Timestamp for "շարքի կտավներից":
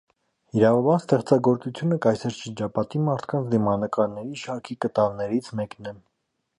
4.47-5.57